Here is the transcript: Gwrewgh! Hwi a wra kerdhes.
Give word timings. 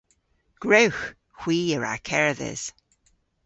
Gwrewgh! 0.61 1.03
Hwi 1.39 1.59
a 1.75 1.77
wra 1.77 1.93
kerdhes. 2.07 2.63